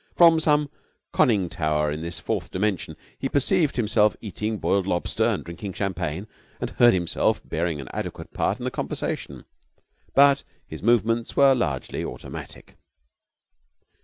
From 0.15 0.39
some 0.39 0.71
conning 1.13 1.47
tower 1.47 1.91
in 1.91 2.01
this 2.01 2.17
fourth 2.17 2.49
dimension 2.49 2.97
he 3.19 3.29
perceived 3.29 3.75
himself 3.75 4.15
eating 4.19 4.57
broiled 4.57 4.87
lobster 4.87 5.25
and 5.25 5.43
drinking 5.43 5.73
champagne 5.73 6.25
and 6.59 6.71
heard 6.71 6.95
himself 6.95 7.39
bearing 7.47 7.79
an 7.79 7.87
adequate 7.93 8.33
part 8.33 8.57
in 8.57 8.63
the 8.63 8.71
conversation; 8.71 9.45
but 10.15 10.41
his 10.65 10.81
movements 10.81 11.35
were 11.35 11.53
largely 11.53 12.03
automatic. 12.03 12.77